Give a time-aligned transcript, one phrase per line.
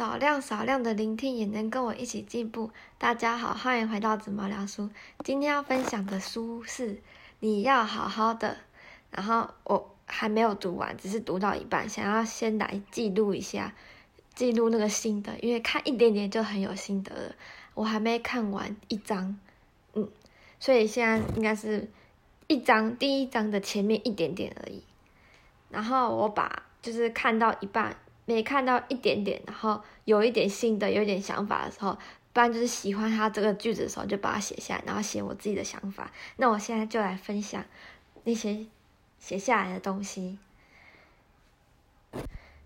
[0.00, 2.70] 少量少量的聆听也能跟我一起进步。
[2.96, 4.88] 大家好，欢迎回到紫毛聊书。
[5.22, 6.94] 今天要分享的书是
[7.40, 8.48] 《你要好好的》，
[9.10, 13.74] 然后我还没有读完，只是读到一半，想要先来记录一下，
[14.34, 17.34] 记录那个心得，因为看一点点就很有心得了。
[17.74, 19.38] 我还没看完一章，
[19.92, 20.08] 嗯，
[20.58, 21.90] 所以现在应该是
[22.46, 24.82] 一章第一章的前面一点点而已。
[25.68, 27.94] 然后我把就是看到一半。
[28.32, 31.98] 每看到一点点，然后有一点新的、有一点想法的时候，
[32.32, 36.12] 不然就是喜欢他这个句子的时候，就把它写下来，然后写我自己的想法。
[36.36, 37.64] 那我现在就来分享
[38.22, 38.66] 那些
[39.18, 40.38] 写下来的东西。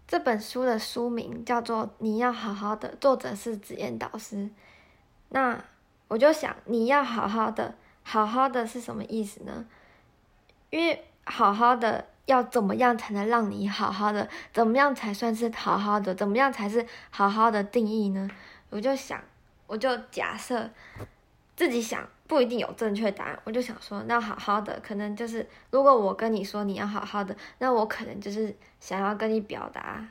[0.07, 4.51] 这本书的书名叫做《你要好好的》，作者是紫燕导师。
[5.31, 5.65] 那
[6.09, 9.65] 我就想，你要好好的，好好的是什么意思呢？
[10.69, 12.09] 因为好好的。
[12.27, 14.29] 要怎么样才能让你好好的？
[14.53, 16.15] 怎么样才算是好好的？
[16.15, 18.31] 怎么样才是好好的定义呢？
[18.71, 19.21] 我就想，
[19.67, 20.71] 我就假设
[21.55, 23.39] 自己想不一定有正确答案。
[23.45, 30.07] 我就想说，那好好的可能就是，如果我跟你说你要好好的，那我可能就是想要跟你表达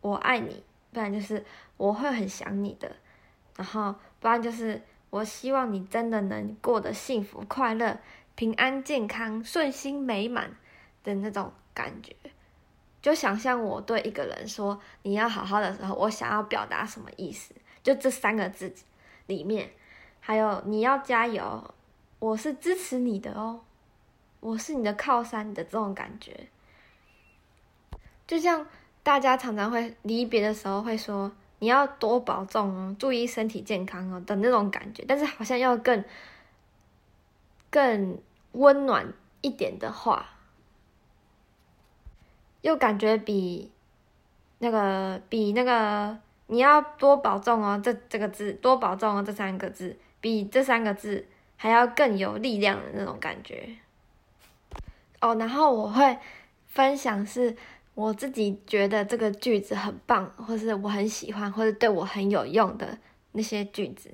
[0.00, 1.44] 我爱你，不然就是
[1.76, 2.90] 我会很想你的，
[3.56, 7.98] 然后不然就是我希望你真的能过得幸福、快乐、
[8.34, 10.50] 平安、健康、顺心、美满。
[11.14, 12.14] 的那种感觉，
[13.00, 17.54] 就想象我对一个人说“你要好好的”时候，我想要表达什么意思？
[17.82, 18.72] 就这三个字
[19.26, 19.70] 里面，
[20.18, 21.74] 还有“你要加油”，
[22.18, 23.60] 我是支持你的哦，
[24.40, 26.48] 我是你的靠山的这种感觉。
[28.26, 28.66] 就像
[29.04, 36.04] 大家常常会离别的时候会说“你要多保重哦，注意身体健康哦”的那种感觉，但是好像要更
[37.70, 38.18] 更
[38.52, 39.12] 温暖
[39.42, 40.30] 一点的话。
[42.62, 43.70] 又感觉比
[44.58, 53.76] 那个比那个你要多保重哦，这这个字多保重哦，这三个字比这三个字还要更有力量的那种感觉。
[55.20, 56.18] 哦，然后我会
[56.66, 57.56] 分享是
[57.94, 62.98] 我自己觉得这个句子很棒，或是我很喜欢，或者对我很有用的
[63.32, 64.10] 那些句子，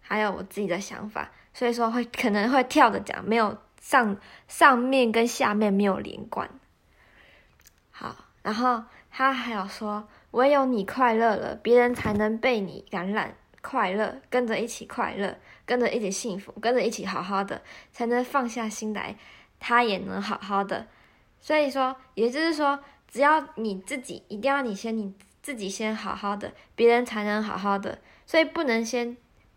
[0.00, 4.16] 还有我自己的想法，所以说会可能会跳着讲，没有上
[4.48, 6.48] 上面跟下面没有连贯。
[8.00, 15.36] 好，然后他还有说，唯有你快乐了，别人才能被你感染快乐，跟着一起快乐，
[15.66, 17.60] 跟着一起幸福，跟着一起好好的，
[17.90, 19.16] 才能放下心来，
[19.58, 20.86] 他也能好好的。
[21.40, 27.98] 所以说，也就是说，只要你自己，一定要你先你自己先好好的，别人才能好好的。
[28.24, 29.16] 所以不能先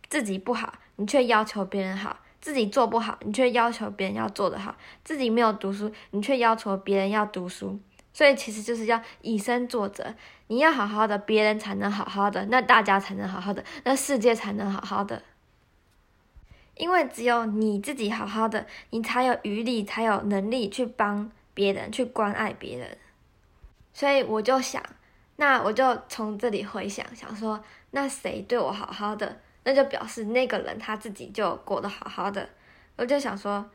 [0.10, 7.80] 自己不好，你却要求别人好；自己做不好，你却要求别人要做得好；自己没有读书，你却要求别人要读书。
[8.14, 10.14] 所以其实就是要以身作则，
[10.48, 15.22] 你要好好的，别人才能好好的，那大家才能好好的，那世界才能好好的。
[16.76, 22.98] 因为只有你自己好好的，你才有余力，才有能力去帮别人，去关爱别人。
[23.94, 24.82] 所以我就想，
[25.36, 32.50] 那我就从这里回想，想说，那谁对我好好的，那就表示那个人他自己就过得好好的。
[32.96, 33.70] 我就想说，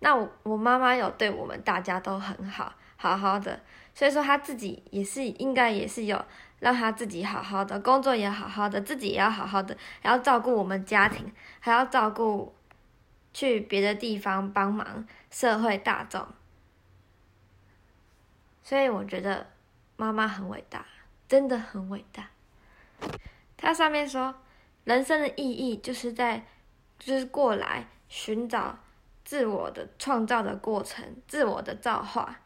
[0.00, 2.74] 那我我妈妈有对我们大家都很好。
[3.00, 3.60] 好好的，
[3.94, 6.22] 所以说他自己也是应该也是有
[6.58, 12.52] 让他自己好好的工作也好好的，自己也要好好的，还要照顾我们家庭，还要照顾
[13.32, 16.26] 去别的地方帮忙社会大众。
[18.64, 19.46] 所以我觉得
[19.96, 20.84] 妈妈很伟大，
[21.28, 22.28] 真的很伟大。
[23.56, 24.34] 他上面说，
[24.82, 26.44] 人生的意义就是在
[26.98, 28.76] 就是过来寻找
[29.24, 32.40] 自我的创造的过程，自我的造化。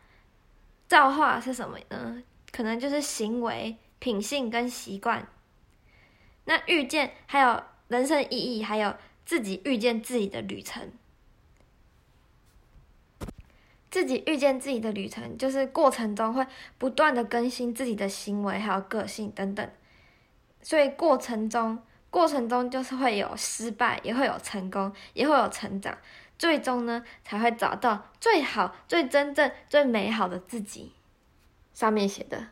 [0.93, 2.23] 造化是什么呢？
[2.51, 5.27] 可能就是行为、品性跟习惯。
[6.45, 8.95] 那遇见还有人生意义，还有
[9.25, 10.93] 自己遇见自己的旅程。
[13.91, 19.67] 自己遇见自己的旅程，就是过程中会不断的更新自己的行为，还有个性等等。
[20.61, 25.97] 所以过程中，过程中就是会有失败，也会有成功，也会有成长。
[26.39, 30.93] 最终呢，才会找到最好、最真正、最美好的自己。
[31.73, 32.49] 上面写的，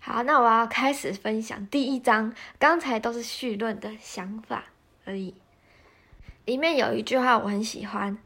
[0.00, 2.34] 好，那我要开始分享第一章。
[2.58, 4.64] 刚才都是绪论的想法
[5.04, 5.34] 而已。
[6.46, 8.16] 里面有一句话我很喜欢，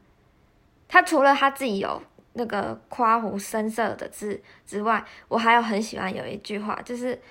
[0.87, 2.01] 他除了他自己有
[2.33, 7.21] 那个夸胡深色的字之外，我还有很喜欢有一句话，就是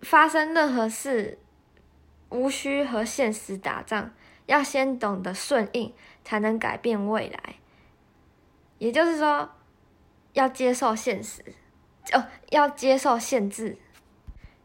[0.00, 1.38] 发生任何事，
[2.30, 4.10] 无需和现实打仗。
[4.48, 5.92] 要先懂得顺应，
[6.24, 7.56] 才能改变未来。
[8.78, 9.50] 也就是说，
[10.32, 11.42] 要接受现实，
[12.12, 13.76] 哦，要接受限制，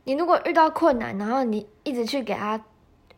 [0.05, 2.63] 你如果遇到困难，然后你一直去给他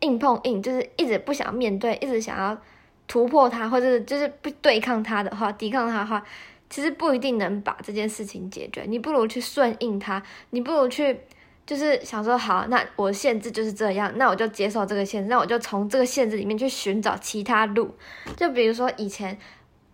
[0.00, 2.58] 硬碰硬，就是一直不想面对，一直想要
[3.06, 6.24] 突破他，或者就是不对抗他的话，抵抗他的话，
[6.68, 8.82] 其实不一定能把这件事情解决。
[8.88, 10.20] 你不如去顺应他，
[10.50, 11.20] 你不如去
[11.66, 17.94] 就是想说，好，那我限制就是这样，那我就接受这个限制，那我就从这个限制里面去寻找其他路。
[18.36, 19.36] 就比如说以前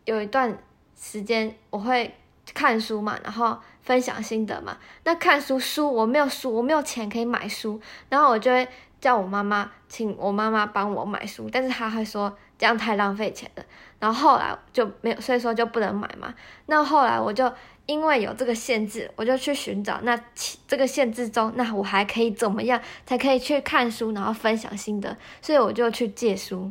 [0.05, 0.57] 有一段
[0.95, 2.15] 时间，我会
[2.55, 3.59] 看书嘛，然后。
[3.83, 4.79] 分享心得嘛？
[5.03, 8.69] 那看书书我没有书，我没有钱可以买书，然后我就会
[9.01, 13.65] 叫我妈妈，请我妈妈帮我买书，但是她会说这样太浪费钱了。
[13.99, 16.33] 然后后来就没有，所以说就不能买嘛。
[16.67, 17.53] 那后来我就
[17.87, 20.19] 因为有这个限制，我就去寻找那
[20.67, 25.17] 这个限制中，那我还可以怎么样才可以去看书，然后分享心得？
[25.41, 26.71] 所以我就去借书，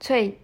[0.00, 0.36] 所以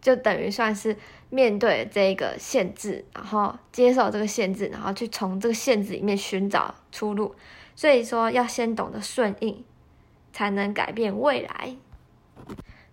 [0.00, 0.96] 就等于算是。
[1.30, 7.34] 面对这个限制，然后接受这个限制，然后去从这个限制里面寻找出路。
[7.74, 9.64] 所以说，要先懂得顺应，
[10.32, 11.74] 才能改变未来。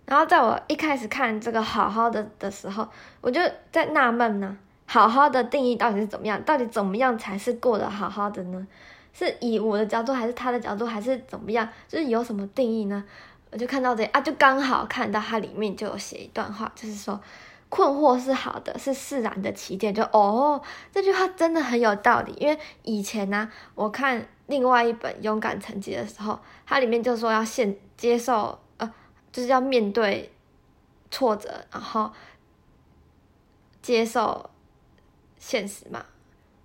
[0.06, 2.88] 然后，在我一开始看这个“好好的”的时候，
[3.20, 3.40] 我就
[3.70, 4.58] 在纳闷呢
[4.92, 6.42] ：“好好的”定义到底是怎么样？
[6.42, 8.66] 到底怎么样才是过得好好的呢？
[9.14, 11.66] 是以我的角度，还是他的角度，还是怎么样？
[11.88, 13.02] 就是有什么定义呢？
[13.50, 17.18] 我就看到这啊，就刚好看到它里面就有写一段话，就是说。
[17.74, 19.94] 困惑是好的，是释然的起点。
[19.94, 20.60] 就哦，
[20.92, 22.34] 这句话真的很有道理。
[22.36, 28.92] 因为以前呢，我看另外一本《勇敢成绩》的时候，它里面就说要现接受，呃，
[29.32, 30.30] 就是要面对
[31.10, 32.12] 挫折，然后
[33.80, 34.50] 接受
[35.42, 36.06] 现实嘛。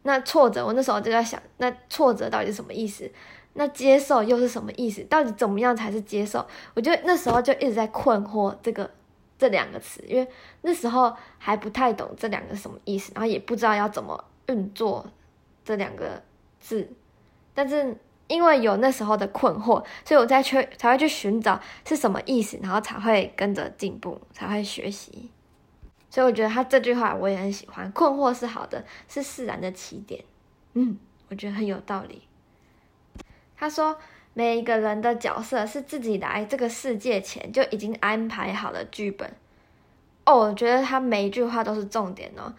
[0.04, 3.12] 那挫折，我那时候就在想，那挫折到底是什么意思？
[3.56, 5.02] 那接受又是什么意思？
[5.06, 6.46] 到底怎么样才是接受？
[6.76, 8.90] 我就那时候就一直在困惑这个。
[9.40, 10.28] 这两个词，因为
[10.64, 15.06] 那时候还不太懂这两个什么意思，然后也不知道要怎么运作
[15.64, 16.20] 这两个
[16.60, 16.90] 字，
[17.54, 17.96] 但是
[18.26, 25.30] 因为有那时候的困惑，所以我才去才会去寻找是什么意思，然后才会跟着进步，才会学习。
[26.18, 30.24] 所以我觉得他这句话我也很喜欢，困惑是好的，是释然的起点。
[30.74, 30.98] 嗯，
[31.30, 32.24] 我觉得很有道理。
[33.56, 33.96] 他说。
[34.34, 39.34] 每一个人的角色是自己来这个世界前就已经安排好了剧本
[40.26, 42.54] 哦，我觉得他每一句话都是重点哦。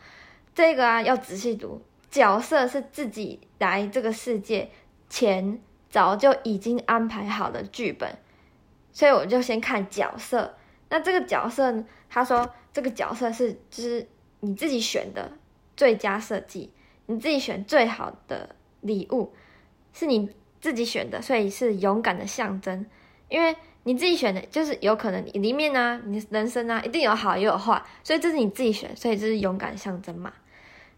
[0.53, 1.81] 这个啊要仔细读，
[2.11, 4.69] 角色是自己来这个世界
[5.09, 8.19] 前早就已经安排好了剧本，
[8.91, 10.57] 所以我就先看角色。
[10.89, 14.07] 那这个角色，他说这个角色是就是
[14.41, 15.33] 你自己选的
[15.77, 16.73] 最佳设计，
[17.07, 19.33] 你自己选最好的礼物，
[19.93, 20.31] 是你。
[20.61, 22.85] 自己选的，所以是勇敢的象征。
[23.29, 30.33] 因为你自己选的，就是有可能你里面呢，你人生啊，一定有好也有坏，所以这是你自己选，所以这是勇敢象征嘛。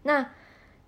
[0.01, 0.27] 那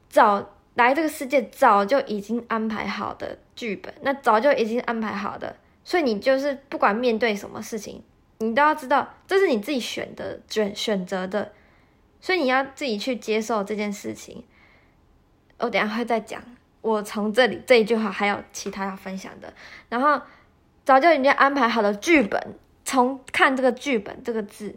[0.09, 8.01] 早来这个世界早就已经安排好的剧本，那早就已经安排好的，所以你就是不管面对什么事情，
[8.49, 11.51] 你都要知道这是你自己选的选选择的，
[12.21, 14.43] 所以你要自己去接受这件事情。
[15.59, 16.43] 我等下会再讲。
[16.81, 19.53] 我从这里这一句话还有其他要分享的，
[19.87, 20.21] 然后
[20.83, 24.75] 早就已经安排好了剧本，从看这个剧本这个字，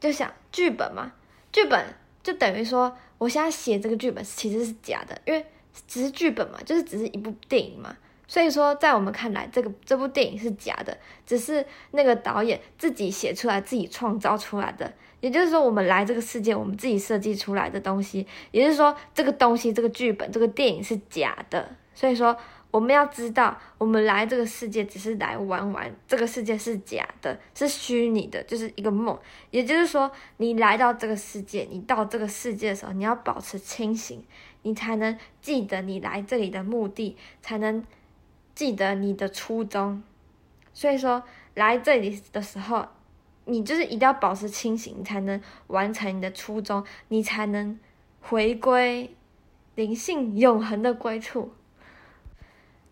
[0.00, 1.12] 就想剧本嘛，
[1.52, 5.46] 剧本就等于说我现在写这个剧本其实是假的，因为
[5.86, 7.96] 只是剧本嘛，就是只是一部电影嘛，
[8.28, 14.92] 所以说在我们看来，这个这部电影是假的，只是那个导演自己写出来、自己创造出来的。
[15.20, 21.68] 也就是说，我们来这个世界，我们自己设计出来的东西，也就是说，这个东西、这个剧本、这个电影是假的。
[21.94, 22.36] 所以说，
[22.70, 29.18] 我们要知道，我们来这个世界只是来玩玩，这个世界是假的，是虚拟的，就是一个梦。
[29.50, 34.22] 也就是说，你来到这个世界，你到这个世界的时候，你要保持清醒，
[34.62, 37.82] 你才能记得你来这里的目的，才能
[38.56, 40.02] 记得你的初衷。
[40.74, 41.22] 所以说，
[41.54, 42.88] 来这里的时候。
[43.48, 47.78] 你就是一定要保持清醒，才能完成你的初衷，你才能
[48.20, 49.14] 回归
[49.76, 51.52] 灵性永恒的归处。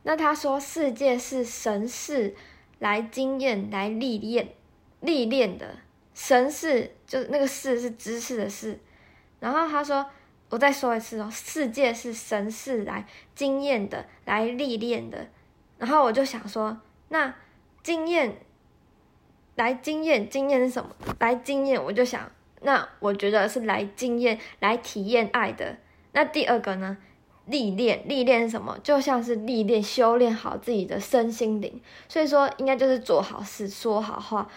[0.04, 2.36] 那他说，世界是神事
[2.78, 4.50] 来经验、来历练、
[5.00, 5.78] 历练的。
[6.14, 8.78] 神事就是那个“事”是知识的“事”。
[9.40, 10.06] 然后他说，
[10.50, 13.04] 我再说一次哦，世界是神事来
[13.34, 15.26] 经验的、来历练的。
[15.78, 16.78] 然后我就想说，
[17.08, 17.34] 那
[17.82, 18.38] 经验。
[19.56, 20.90] 来经验，经验是什么？
[21.20, 22.28] 来经验，我就想，
[22.62, 25.76] 那我觉得是来经验、来体验爱的。
[26.10, 26.96] 那第二个呢？
[27.46, 28.76] 历练，历练是什么？
[28.82, 31.80] 就像是历练、修炼好自己的身心灵。
[32.08, 34.50] 所以说，应该就是做好事、说好话、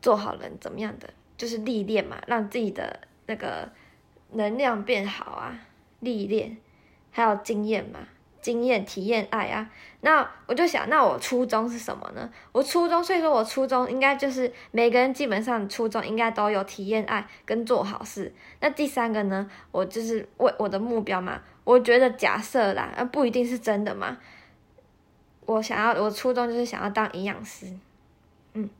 [0.00, 1.10] 做好人，怎么样的？
[1.36, 3.68] 就是历练嘛，让自己的那个
[4.32, 5.60] 能量变好啊。
[6.00, 6.56] 历练，
[7.10, 7.98] 还有经验嘛，
[8.48, 9.68] 经验体验爱啊。
[10.00, 12.30] 那我就想，那我初衷是什么呢？
[12.52, 18.32] 我初衷，所以说我初衷应该就是每个人基本上初衷应该都有体验爱跟做好事。
[18.60, 21.42] 那第三个呢，我就是为我的目标嘛。
[21.64, 24.16] 我觉得假设啦，那不一定是真的嘛。
[25.44, 27.66] 我想要，我初衷就是想要当营养师。
[28.54, 28.70] 嗯，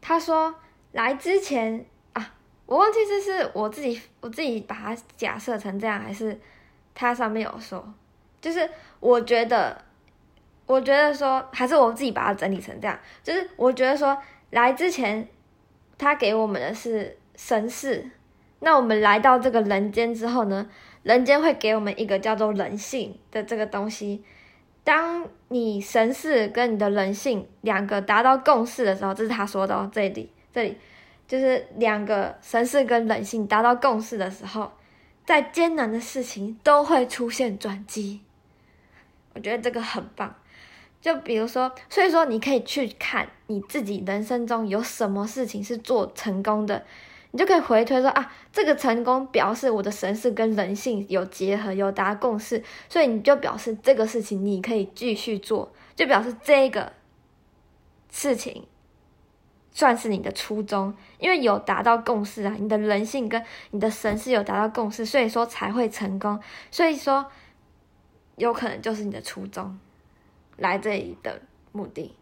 [0.00, 0.54] 他说
[0.92, 2.32] 来之前啊，
[2.64, 6.40] 我忘记这是我自己我自己把它假设成这样，还是
[6.96, 7.94] 他上面有说，
[8.40, 9.80] 就是我觉得，
[10.66, 14.16] 我觉得说，还是我自己把它整理成这样，就是我觉得说
[14.50, 15.28] 来之前，
[15.96, 18.10] 他给我们的是神事，
[18.60, 20.66] 那我们来到这个人间之后呢？
[21.02, 24.24] 人间会给我们一个叫做人性的这个东西。
[24.82, 29.88] 当你神事跟你的人性两个达到共识的时候，这是他说的哦。
[29.92, 30.76] 这里，这里
[31.28, 34.72] 就是两个神事跟人性达到共识的时候，
[35.26, 38.20] 再艰难的事情都会出现转机。
[39.34, 40.34] 我觉得这个很棒。
[40.98, 46.86] 就比如说，所以说你可以去看你自己人生中有什么事情是做成功的。
[47.32, 56.92] 你就可以回推说啊，这个成功表示我的神识跟人性有结合，有达共识，所以你就表示这个事情你可以继续做，就表示这个
[58.10, 58.64] 事情
[59.76, 66.40] 算是你的初衷，因为有达到共识啊，你的人性跟你的神是有达到共识，所以说才会成功，
[66.70, 67.26] 所以说
[68.36, 69.78] 有可能就是你的初衷
[70.56, 71.42] 来这里的
[71.72, 72.16] 目的，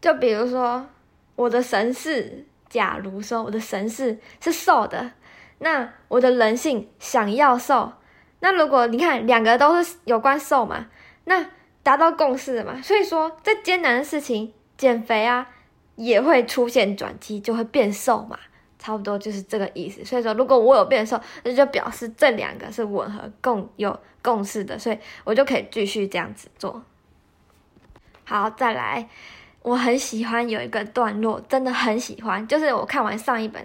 [0.00, 0.86] 就比如说
[1.34, 2.46] 我的神是。
[2.72, 5.12] 假如说我的神是是瘦的，
[5.58, 7.92] 那我的人性想要瘦，
[8.40, 10.86] 那如果你看两个都是有关瘦嘛，
[11.24, 11.50] 那
[11.82, 15.46] 达到共识了嘛，所以说这艰难的事情减肥啊，
[15.96, 18.38] 也会出现转机，就会变瘦嘛，
[18.78, 20.04] 差不多就是这个意思。
[20.04, 26.82] 所以说如果我有变瘦，那就表示这两个是吻合共有共识的，所以我就可以继续这样子做。
[28.24, 29.08] 好，再来。
[29.64, 33.64] 我很喜欢有一个段落，真的很喜欢，就是我看完上一本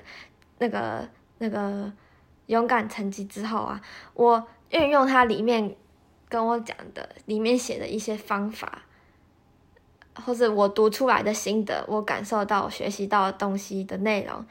[0.59, 1.91] 那个那个
[2.45, 3.81] 勇敢成绩之后啊，
[4.13, 5.75] 我运用它里面
[6.29, 8.83] 跟我讲的，里面写的一些方法，
[10.25, 14.45] 或是我读出来的心得，我感受到学习到的东西的内容，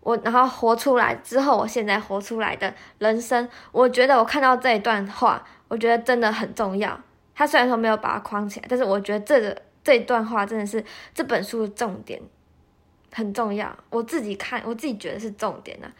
[0.00, 7.00] 我然后活出来之后，我现在活出来的人生，我觉得我看到这一段话，我觉得真的很重要。
[7.34, 9.62] 他虽然说没有把它框起来，但是我觉得这个。
[9.84, 10.84] 这段话真的是
[11.14, 12.20] 这本书的重点，
[13.10, 13.74] 很重要。
[13.88, 15.90] 我自己看，我自己觉得是重点呢。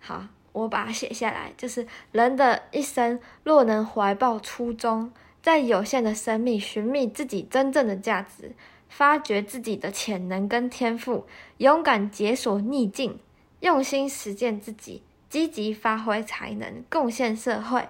[0.00, 0.22] 好，
[0.52, 1.50] 我把它写下来。
[1.56, 5.10] 就是人的一生，若能怀抱初衷，
[5.46, 8.50] 在有限的生命寻觅自己真正的价值，
[8.88, 11.24] 发掘自己的潜能跟天赋，
[11.58, 13.20] 勇敢解锁逆境，
[13.60, 17.88] 用心实践自己，积极发挥才能，贡献社会，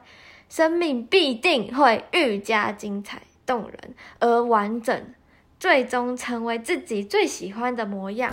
[0.50, 3.22] 生命必定会愈加精彩。
[3.46, 5.14] 动人而完整，
[5.58, 8.30] 最终成为自己最喜欢的模样。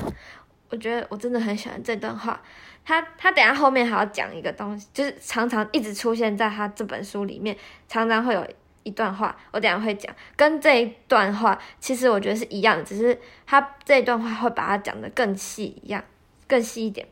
[0.70, 2.42] 我觉得我真的很喜欢这段话。
[2.84, 7.56] 他他等下后面还要讲一个东西，就是常常一直出现在他这本书里面，
[7.88, 8.46] 常常会有
[8.84, 9.36] 一段话。
[9.52, 16.04] 我等下会讲，跟这一段话其实我觉得是一样的，只是他这一段话会把它讲的更细一样，
[16.48, 17.08] 更细一点。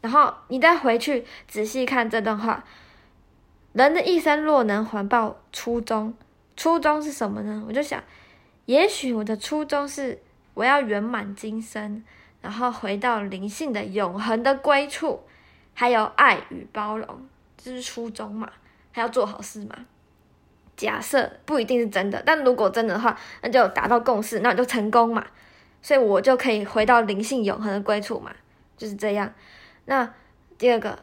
[0.00, 2.64] 然后你再回去仔细看这段话，
[3.72, 6.14] 人的一生若能环抱初衷。
[6.56, 7.64] 初衷是什么呢？
[7.66, 8.02] 我就想，
[8.66, 10.20] 也许我的初衷是
[10.54, 12.02] 我要圆满今生，
[12.40, 15.22] 然后回到灵性的永恒的归处，
[15.74, 18.50] 还有爱与包容，这是初衷嘛？
[18.92, 19.76] 还要做好事嘛？
[20.80, 25.26] 假设不一定是真的，但如果真的话，那就达到共识，那就成功嘛。
[25.82, 28.30] 所以我就可以回到灵性永恒的归处嘛，
[28.76, 29.32] 就是这样。
[29.84, 30.14] 那
[30.56, 30.98] 第二个，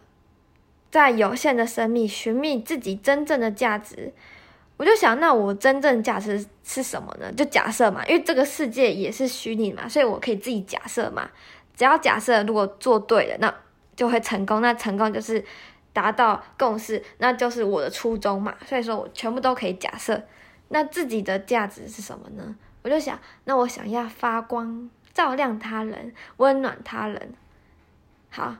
[0.89, 4.11] 在有限的生命寻觅自己真正的价值。
[4.77, 7.31] 我就想，那我真正价值是什么呢？
[7.33, 11.29] 就假设嘛，因为这个世界也是虚拟嘛，所以我可以自己假设嘛。
[11.75, 13.53] 只要假设，如果做对了，那
[13.95, 14.61] 就会成功。
[14.61, 15.43] 那成功就是
[15.97, 18.55] 达到共识，那就是我的初衷嘛。
[18.63, 20.21] 所以说我全部都可以假设。
[20.67, 22.55] 那自己的价值是什么呢？
[22.83, 27.33] 我就想，那我想要发光，照亮他人，温暖他人。
[28.29, 28.57] 好，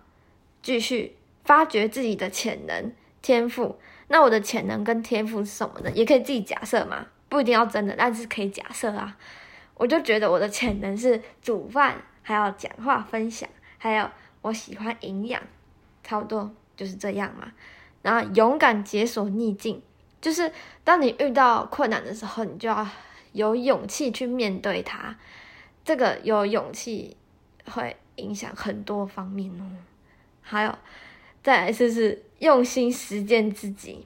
[0.63, 2.91] 继续发掘自己的潜能、
[3.21, 3.77] 天赋。
[4.07, 5.91] 那我的潜能跟天赋是什么呢？
[5.91, 9.15] 也可以自己假设嘛，不一定要真的，但是可以假设啊。
[9.75, 14.09] 我就觉得我的潜能是煮饭，还要讲话分享，还有
[14.41, 15.39] 我喜欢营养，
[16.03, 17.51] 差不多就是这样嘛。
[18.01, 19.81] 然后勇敢解锁逆境，
[20.21, 20.49] 就是
[20.85, 22.87] 当你遇到困难的时候，你就要
[23.33, 25.13] 有勇气去面对它。
[25.83, 27.17] 这个有勇气
[27.65, 29.65] 会影响很多方面哦。
[30.41, 30.73] 还有。
[31.43, 34.05] 再来就是用心实践自己，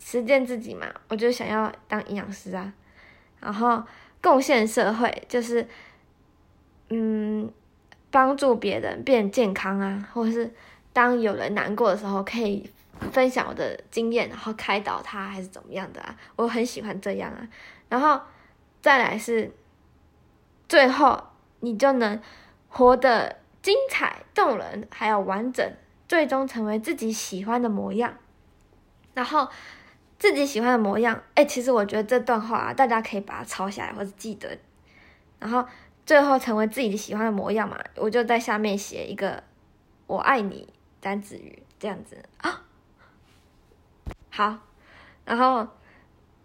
[0.00, 2.72] 实践自己嘛，我就想要当营养师啊，
[3.38, 3.80] 然后
[4.20, 5.64] 贡献社会，就是
[6.88, 7.48] 嗯，
[8.10, 10.52] 帮助别人变健康啊，或者是
[10.98, 12.68] 当有人难过的时候，可以
[13.12, 16.12] 分享我的经验，然后开导他，还是怎么样的啊？
[16.34, 17.46] 我很喜欢这样啊。
[17.88, 18.20] 然后
[18.82, 19.48] 再来是，
[20.68, 21.22] 最后
[21.60, 22.20] 你就能
[22.68, 25.72] 活得精彩动人，还有完整，
[26.08, 28.12] 最终成为自己喜欢的模样。
[29.14, 29.46] 然后
[30.18, 34.58] 自己喜欢的模样，哎，其实我觉得这段话啊，大家可以把它抄下来或者记得。
[35.38, 35.64] 然后
[36.04, 39.40] 最后成为自己喜欢的模样嘛，我就在下面写一个
[40.08, 40.68] “我爱你”
[41.00, 42.64] 单子鱼这样子啊。
[44.30, 44.58] 好，
[45.24, 45.66] 然后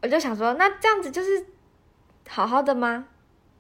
[0.02, 1.46] 我就想说，那这样子就是
[2.28, 3.06] 好好的吗？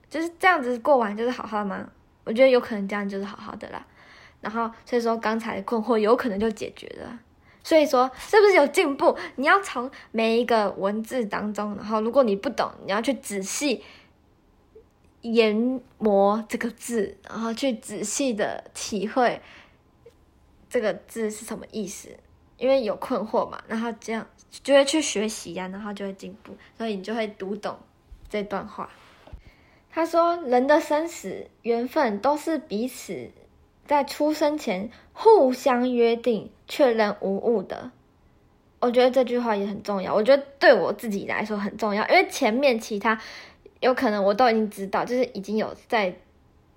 [0.10, 1.90] 就是这样子过完就是好好的吗？
[2.24, 3.86] 我觉得有可能这样就是好好的啦。
[4.42, 7.20] 然后所以说刚才的困惑有可能就解决了。
[7.66, 9.18] 所以说，是不是有进步？
[9.38, 13.82] 你要从每一个文字当中，然后如果你不懂，你要去仔细
[15.22, 19.42] 研磨这个字，然后去仔细的体会
[20.74, 22.10] 这个字是什么意思。
[22.58, 27.78] 因为有困惑嘛，然后这样就会去学习呀，然后就会进步，所以你就会读懂
[28.30, 28.90] 这段话。
[29.92, 33.32] 他说：“人的生死缘分都是彼此。”
[33.86, 37.92] 在出生前互相约定、确认无误的，
[38.80, 40.16] 我觉得这句话也很重要。
[40.16, 43.20] 我觉得对我自己来说很重要，因为前面其他
[43.82, 46.16] 有可能我都已经知道，就是已经有在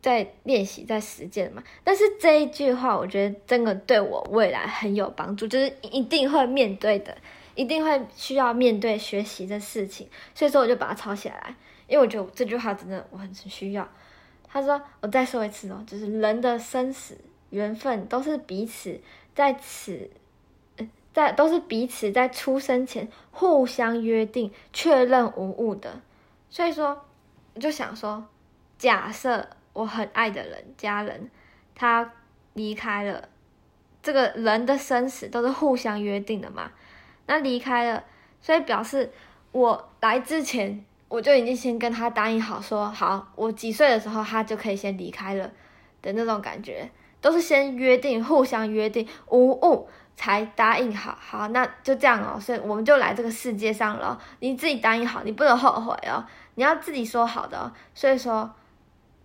[0.07, 1.61] 在练习、在实践嘛。
[1.83, 7.17] 但是这一句话，我觉得真的对我未来很有帮助，就是一定会面对的，
[7.57, 10.09] 一定会需要面对学习的事情。
[10.33, 11.57] 所以说，我就把它抄下来，
[11.89, 13.89] 因为我觉得这句话真的我很需要。
[14.49, 17.19] 他说：“我再说一次哦，就是人的生死
[17.51, 19.01] 缘分都是彼此
[19.35, 20.09] 在此，
[21.13, 26.01] 在都是彼此在出生前互相约定、确认无误的。
[26.49, 27.05] 所以说，
[27.55, 28.25] 我就想说，
[28.79, 31.31] 假设我很爱的人、家人，
[31.75, 32.11] 他
[32.55, 33.29] 离开了，
[34.03, 36.71] 这个人的生死都是互相约定的嘛？
[37.27, 38.05] 那离开了，
[38.41, 39.13] 所以表示
[39.53, 45.49] 我来之前。”我就已经先跟他答应好，说好，我几岁的时候他就可以先离开了
[46.03, 51.17] 的那种感觉，都是先约定，互相约定无误才答应好。
[51.21, 54.21] 好，那就这样哦，所以我们就来这个世界上了。
[54.41, 57.73] 你自己答应好，你不能后悔哦，你要自己说好的。
[57.95, 58.53] 所以说，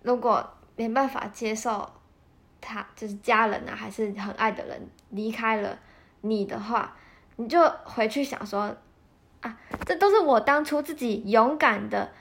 [0.01, 1.91] 如果没办法接受
[2.59, 5.77] 他就是家人啊，还是很爱的人离开了
[6.21, 6.95] 你的话，
[7.35, 8.75] 你就回去想说。
[9.41, 12.11] 啊，这都是我当初自己勇敢的，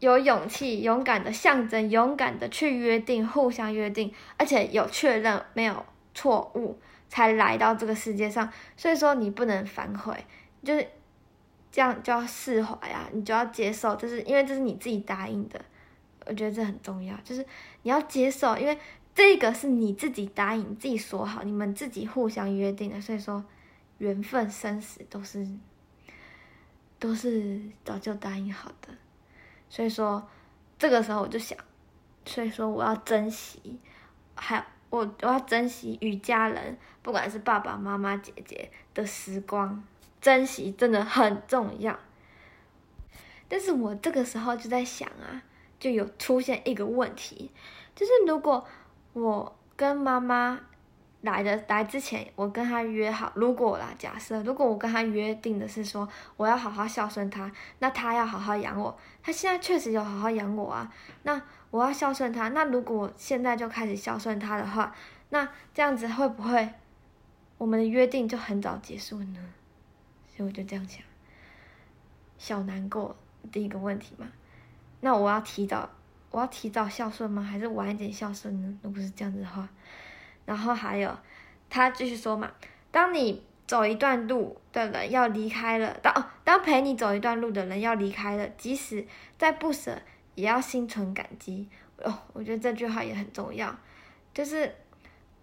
[0.00, 6.78] 有勇气、勇敢的象征，勇敢的去约定，互相约定，而且有确认没有错误，
[7.08, 8.52] 才来到这个世界上。
[8.76, 10.14] 所以说你不能反悔，
[10.62, 10.86] 就是
[11.72, 15.58] 这样就要释怀啊，你就要接受，就是因为这是你自己答应的。
[16.26, 17.46] 我觉得这很重要，就是
[17.82, 18.78] 你要接受，因为
[19.14, 23.00] 这个是你自己答应、自己说好，你们自己互相约定的。
[23.00, 23.44] 所以说，
[23.98, 25.48] 缘分、生死都是。
[26.98, 28.88] 都是早就答应好的，
[29.68, 30.26] 所以说
[30.78, 31.56] 这个时候我就想，
[32.24, 33.78] 所以说我要珍惜，
[34.34, 39.84] 还我我要珍惜与家人，不管是爸爸妈妈、姐姐的时光，
[40.22, 41.98] 珍惜真的很重要。
[43.46, 45.42] 但是我这个时候就在想啊，
[45.78, 47.50] 就有出现一个问题，
[47.94, 48.66] 就是如果
[49.12, 50.60] 我跟妈妈。
[51.22, 58.96] 来的来之前，我跟他约好，如果啦，假设如果我跟他约定的是说我要好好孝顺他，那他要好好养我。
[59.24, 60.92] 他现在确实有好好养我啊，
[61.24, 62.50] 那我要孝顺他。
[62.50, 64.94] 那如果现在就开始孝顺他的话，
[65.30, 66.68] 那这样子会不会
[67.58, 69.40] 我们的约定就很早结束呢？
[70.28, 71.02] 所以我就这样想，
[72.38, 73.16] 小难过
[73.50, 74.28] 第一个问题嘛。
[75.00, 75.88] 那我要提早，
[76.30, 77.42] 我要提早孝顺吗？
[77.42, 78.78] 还是晚一点孝顺呢？
[78.82, 79.68] 如果是这样子的话。
[80.44, 81.16] 然后还有，
[81.68, 82.50] 他继续说嘛，
[82.92, 89.04] 当你走一段路的人要离开了，当哦，当陪你走一段路的人要离开了，即使
[89.36, 90.00] 再不舍，
[90.36, 91.68] 也要心存感激。
[91.98, 93.76] 哦，我觉得这句话也很重要，
[94.32, 94.72] 就是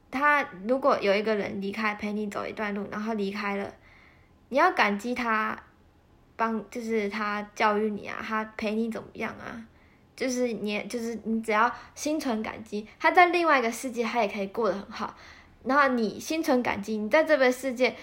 [0.09, 3.73] 他如果有一个人离开陪你走一段路，然后离开了，
[4.47, 5.61] 你要感激他，
[6.35, 9.65] 帮就是他教育你啊，他陪你怎么样啊？
[10.15, 15.15] 就是你，就是你，只要心存感激，他在另外一个世界，他也可以过得很好。
[15.63, 17.95] 然后你心存感激，你在这个世界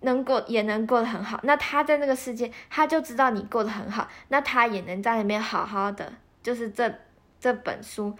[0.00, 1.40] 能过，也能过得很好。
[1.42, 6.12] 那他在那个世界，他就知道你过得很好，那他也能在里面好好的。
[6.42, 6.94] 就是这
[7.40, 8.14] 这本书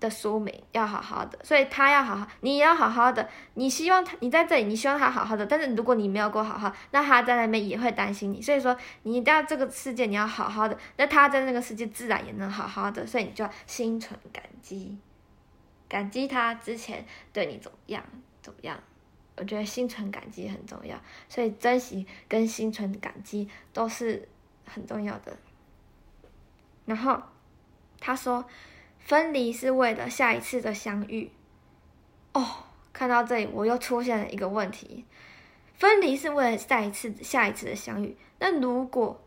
[0.00, 3.28] 的书名要好好的，所以他要好好，你也要好好的。
[3.54, 8.40] 你希望他，你在这里，你希望他好好的，但是如果你没有过好好，那他在那边也会担心你。
[8.40, 13.06] 所以说，你到这个世界你要好好的，那他在那个世界自然也能好好的。
[13.06, 14.96] 所以你就要心存感激，
[15.86, 18.02] 感激他之前对你怎么样
[18.40, 18.80] 怎么样。
[19.36, 24.26] 我觉得心存感激很重要，所以珍惜跟心存感激都是
[24.64, 25.36] 很重要的。
[26.86, 27.20] 然后
[28.00, 28.42] 他说。
[29.10, 31.32] 分离是为了下一次的相遇。
[32.32, 32.46] 哦，
[32.92, 35.04] 看到这里，我又出现了一个问题：
[35.74, 38.16] 分离是为了下一次、下一次的相遇。
[38.38, 39.20] 那如果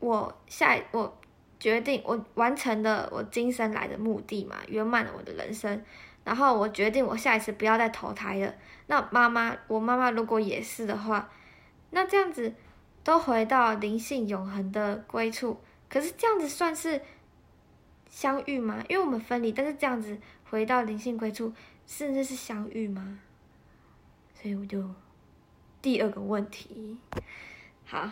[0.00, 1.20] 我下我
[1.60, 5.84] 决定我完成了我今生来的目的嘛，圆满了我的人生，
[6.24, 8.54] 然后我决定我下一次不要再投胎了。
[8.86, 11.30] 那妈妈，我妈妈如果也是的话，
[11.90, 12.54] 那这样子
[13.04, 15.60] 都回到灵性永恒的归处。
[15.90, 17.02] 可是这样子算是？
[18.12, 18.84] 相遇吗？
[18.90, 21.50] 因为我们分离，但是这样子回到灵性归处，
[21.86, 23.18] 甚至是相遇吗？
[24.34, 24.84] 所以我就
[25.80, 26.98] 第二个问题，
[27.86, 28.06] 好，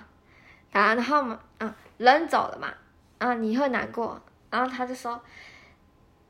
[0.72, 2.72] 然后嘛，啊，人走了嘛，
[3.18, 5.22] 啊，你会难过，然后他就说，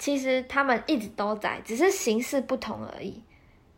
[0.01, 3.23] 其实他们一直都在，只是形式不同而已，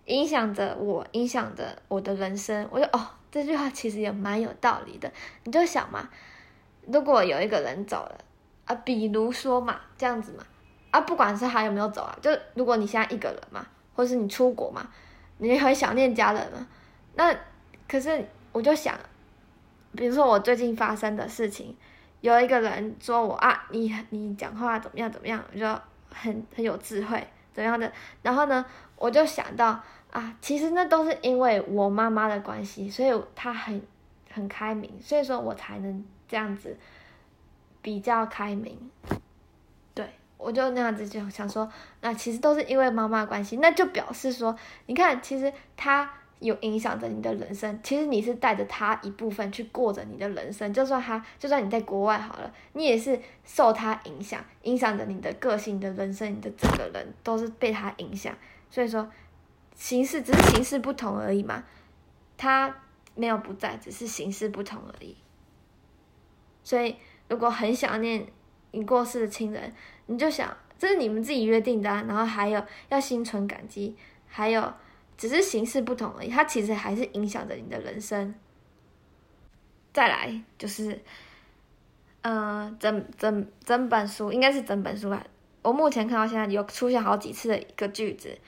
[0.07, 2.67] 影响着我，影响着我的人生。
[2.71, 5.13] 我就哦，这句话其实也蛮有道理的。
[5.45, 6.09] 你就想嘛，
[6.87, 8.25] 如果有一个人走了。
[8.64, 10.44] 啊，比如说嘛，这样子嘛，
[10.90, 14.88] 啊，不管是他有没有走啊，就如果你现在一个人嘛，或是你出国嘛，
[15.38, 16.66] 你会想念家人嘛？
[17.14, 17.35] 那
[17.88, 18.96] 可是我就想，
[19.96, 21.77] 比如说我最近发生的事情，
[22.20, 25.66] 有一个人说我啊，你你讲话怎么样怎么样，我就
[26.14, 28.64] 很很有智慧怎样的，然后呢，
[28.96, 29.79] 我就想到
[30.11, 33.83] 啊，其实那都是因为我妈妈的关系，所以她很
[34.31, 36.77] 很开明，所以说我才能这样子。
[37.83, 38.79] 比较开明，
[39.92, 41.68] 对我就那样子就想说，
[42.01, 58.33] 那其实都是因为妈妈关系，那就表示说，你看，其实他有影响着你的人生，其实你是带着他一部分去过着你的人生，就算他，就算你在国外好了，你也是受他影响，影响着你的个性、的人生、你的整个人都是被他影响，
[58.71, 59.11] 所以说
[59.75, 61.64] 形式只是形式不同而已嘛，
[62.37, 62.77] 他
[63.16, 65.16] 没有不在，只是形式不同而已，
[66.62, 66.97] 所以。
[67.33, 68.27] 如果很想念
[68.73, 69.73] 你过世的亲人，
[70.05, 73.97] 你就想这是你们自己约定的，然后还有要心存感激，
[74.29, 74.71] 还有
[75.16, 78.35] 只是形式不同而已，它其实还是影响着你的人生。
[79.95, 81.01] 再来就是，
[82.21, 85.25] 呃，整整整本书应该是整本书吧，
[85.62, 88.38] 我目前看到现在有出现好几次的一个句子，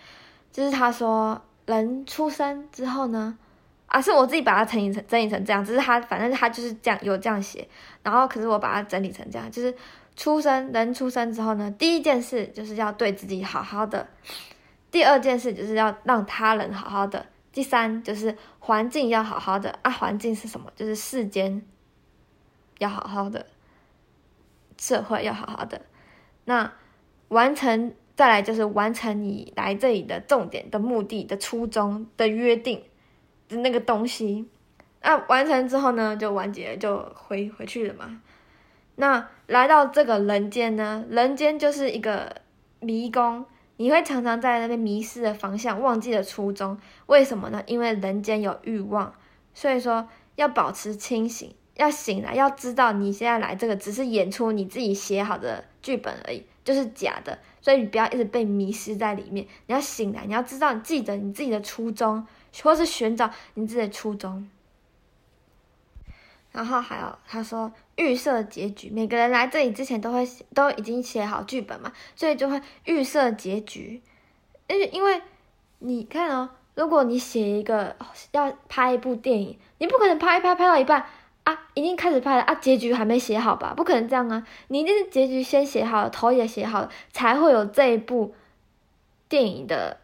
[0.53, 3.39] 就是他说人出生之后呢。
[3.87, 7.69] 啊，是我自己把它整理成整理成这样，只是他反正他就是这样有这样写，
[8.03, 9.73] 然后可是我把它整理成这样，就是
[10.17, 14.09] 出生人出生之后呢，第一件事就是要对自己好好的，
[14.91, 20.73] 第二件事就是要让他人好好的，第三就是环境要好好的啊，环境是什么？
[20.75, 21.63] 就是世间
[22.79, 23.47] 要好好的，
[24.77, 25.81] 社会要好好的，
[26.47, 26.73] 那
[27.29, 32.83] 完成再来就是完成你来这里的重点的目的的初衷的约定。
[33.57, 34.49] 那个东西，
[35.03, 38.21] 那完成之后呢，就完结，就回回去了嘛。
[38.97, 42.37] 那来到这个人间呢，人间就是一个
[42.81, 43.45] 迷宫，
[43.77, 46.79] 你会常常在那边迷失的方向，忘记了初衷。
[47.07, 47.63] 为什么呢？
[47.67, 49.13] 因为人间有欲望，
[49.53, 57.39] 所以说要保持清醒，要醒来，要知道你现在来这个只是演出你自己写好的剧本而已，就是假的。
[57.61, 62.25] 所以你不要一直被迷失在里面，你要醒来，你要知道，你记得你自己的初衷。
[62.63, 64.49] 或是寻找你自己的初衷，
[66.53, 74.01] 然后还有他说预设结局，每个人来这里之前都会都已经写好剧本嘛，所以就会预设结局。
[74.69, 75.21] 因为因为
[75.81, 77.97] 你看哦，如果你写一个
[78.31, 81.05] 要拍一部电影，你不可能拍一拍拍到一半
[81.43, 83.75] 啊，已经开始拍了啊，结局还没写好吧？
[83.77, 88.35] 不可能这样啊，你一定是结局先写好了，头也写好了，才会有这一部
[89.29, 89.99] 电影的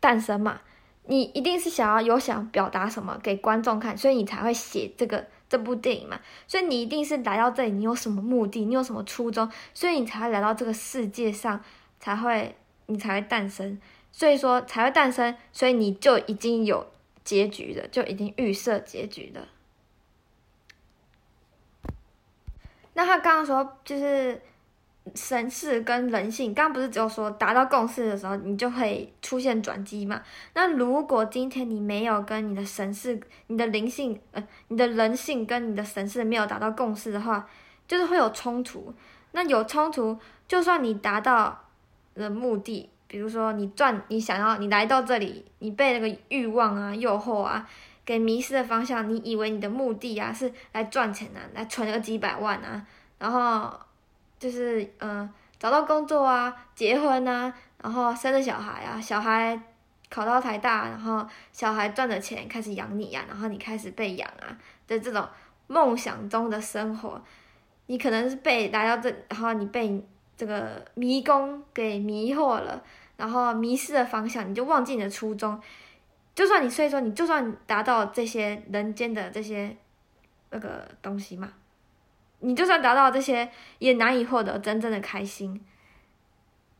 [0.00, 0.62] 诞生嘛。
[1.06, 6.20] 你一定是想要有想表达什么给观众看，所以你才会写这个这部电影嘛。
[6.46, 8.64] 所以你一定是来到这里，你有什么目的？
[8.64, 9.50] 你有什么初衷？
[9.72, 11.62] 所以你才会来到这个世界上，
[12.00, 13.80] 才会你才会诞生。
[14.12, 16.86] 所以说才会诞生，所以你就已经有
[17.24, 19.46] 结局的，就已经预设结局的。
[22.94, 24.40] 那他刚刚说就是。
[25.14, 30.20] 神事跟人性，刚刚不是只有说达到共识的时候，你就会出现转机嘛？
[30.54, 37.48] 那如果今天你没有跟你的神事、你的灵性、呃，你的人性跟你的神事没有达到共识的话，
[37.86, 38.92] 就是会有冲突。
[39.32, 41.64] 那有冲突，就算你达到
[42.14, 47.68] 了目的，比如说你赚，你想要你来到这里，你被那个欲望啊、诱惑啊
[48.04, 52.84] 给迷失了方向，你以为你的目的啊是来赚钱啊，来存个几百万啊，
[53.18, 53.78] 然后
[54.38, 59.60] 就是嗯找到工作啊、结婚啊，然后生了小孩啊，小孩
[60.10, 65.26] 考到台大，然后小孩赚的钱开始养你呀，然后你开始被养啊的这种
[65.66, 67.20] 梦想中的生活，
[67.86, 70.04] 你可能是被来到这，然后你被。
[70.38, 72.82] 这个迷宫给迷惑了，
[73.16, 75.58] 然后迷失了方向，你就忘记你的初衷。
[76.34, 79.74] 就算你所以说，你就算达到这些人间的这些
[80.50, 81.50] 那个东西嘛，
[82.46, 85.60] 你就算达到这些，也难以获得真正的开心，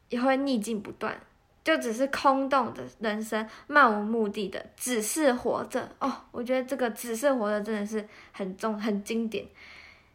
[0.09, 1.21] 也会逆境不断，
[1.65, 5.91] 就只是空洞的人生，漫无目的的，只是活着。
[5.99, 9.45] 哦，我觉得这个“只是活着”真的是很重、很经典。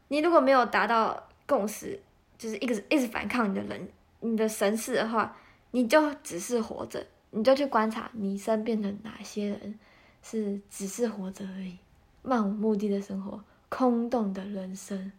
[0.07, 1.99] 你如果没有达到共识。
[2.37, 3.87] 就是一直一直反抗你的人，
[4.19, 5.37] 你的神识的话，
[5.69, 9.79] 你就只是活着，你就去观察你身边的哪些人
[10.23, 11.77] 是只是活着而已，
[12.23, 15.11] 漫无目的的生活，空洞的人生，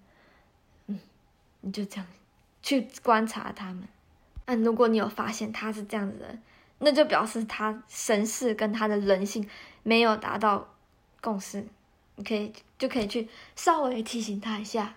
[1.62, 2.06] 你就这样
[2.62, 3.88] 去观察他们。
[4.46, 6.38] 那如果你有发现他是这样子的，
[6.78, 9.48] 那就表示他神识跟他的人性
[9.82, 10.68] 没有达到
[11.20, 11.66] 共识，
[12.16, 14.94] 你可以就可以去稍微提醒他一下。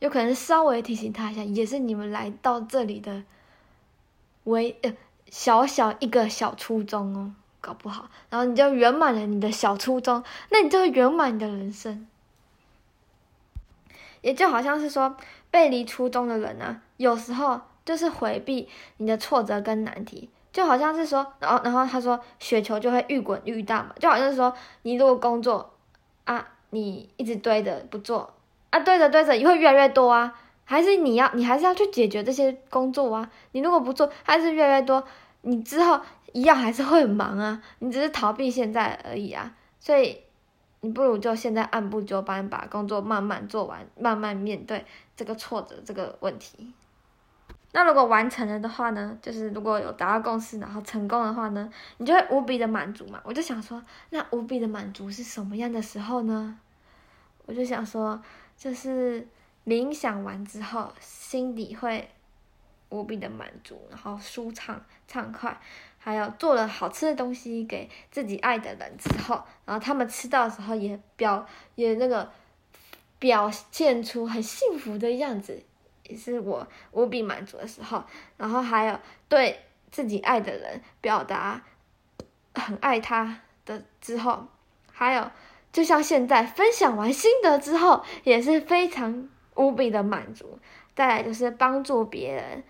[0.00, 3.22] 有可能稍微提醒他一下，也是你们来到这里的
[4.44, 4.96] 唯呃
[5.30, 12.08] 小小一个小初衷哦，搞不好，然后你就圆满了你的小初衷，那你就会圆满你的人生。
[14.22, 15.16] 也就好像是说，
[15.50, 25.72] 背离初衷的人呢，有时候就是回避你的挫折跟难题，就好像是说，然后然后他说雪球就会愈滚愈大嘛，就好像是说，你如果工作
[26.24, 28.32] 啊，你一直堆着不做。
[28.70, 30.32] 啊，堆着堆着也会越来越多啊，
[30.64, 33.28] 还是你要你还是要去解决这些工作啊。
[33.50, 35.02] 你如果不做，还是越来越多，
[35.40, 35.98] 你之后
[36.30, 37.60] 一样还是会很忙啊。
[37.80, 40.20] 你只是逃避现在而已啊，所以
[40.80, 44.84] 你不如就现在按部就班把工作慢慢做完，慢慢面对
[45.16, 46.72] 这个挫折这个问题。
[47.72, 53.20] 那如果完成了的话呢，就是如果有达到共识，然后成功的话呢，你就会无比的满足嘛。
[53.24, 56.58] 我就想说，那无比的满足是什么样的时候呢？
[57.46, 58.20] 我就想说。
[58.60, 59.26] 就是
[59.64, 62.10] 冥想完之后，心里会
[62.90, 65.58] 无比的满足，然后舒畅畅快。
[66.02, 72.28] 还有做了好吃的东西给自己爱的人之后，然后他们吃到的时候也表也那个
[73.18, 75.62] 表现出很幸福的样子，
[76.08, 78.02] 也是我无比满足的时候。
[78.38, 79.60] 然后还有对
[79.90, 81.62] 自己爱的人表达
[82.54, 84.46] 很爱他的之后，
[84.90, 85.30] 还有。
[85.72, 90.58] 就像现在分享完心得之后，也是非常无比的满足。
[90.96, 92.64] 再来就是帮助别人，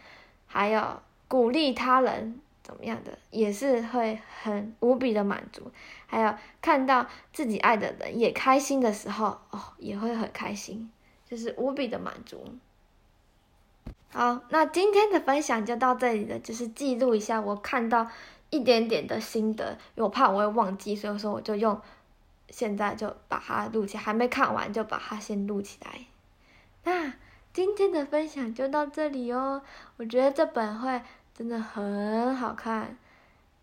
[0.47, 2.39] 还有鼓励他人，
[2.71, 5.73] 怎么样的，也是会很无比的满足。
[6.07, 10.89] 还有看到自己爱的人也开心的时候，哦，也会很开心，
[11.29, 12.45] 就是无比的满足。
[14.13, 18.09] 好，那今天的分享就到这里了，就是记录一下我看到
[18.51, 21.81] 一点点的心得，因为我怕我会忘记，所以说我就用。
[22.53, 26.05] 现在就把它录起来，还没看完就把它先录起来。
[26.83, 27.15] 那
[27.53, 29.63] 今天的分享就到这里哦。
[29.99, 31.01] 我觉得这本会
[31.41, 32.99] 真的很好看，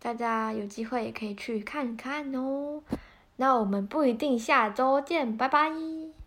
[0.02, 2.82] 大家有机会也可以去看看哦。
[3.36, 5.70] 那我们不一定下周见，拜拜。